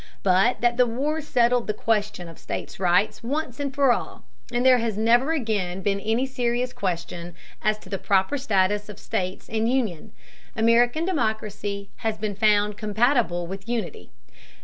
But 0.23 0.61
that 0.61 0.77
war 0.79 1.21
settled 1.21 1.67
the 1.67 1.75
question 1.75 2.27
of 2.27 2.39
states' 2.39 2.79
rights 2.79 3.21
once 3.21 3.59
and 3.59 3.71
for 3.71 3.91
all, 3.91 4.23
and 4.51 4.65
there 4.65 4.79
has 4.79 4.97
never 4.97 5.31
again 5.31 5.83
been 5.83 5.99
any 5.99 6.25
serious 6.25 6.73
question 6.73 7.35
as 7.61 7.77
to 7.77 7.87
the 7.87 7.99
proper 7.99 8.39
status 8.39 8.89
of 8.89 8.97
states 8.97 9.47
and 9.47 9.71
Union. 9.71 10.11
American 10.55 11.05
democracy 11.05 11.91
has 11.97 12.17
been 12.17 12.33
found 12.35 12.77
compatible 12.79 13.45
with 13.45 13.69
unity. 13.69 14.09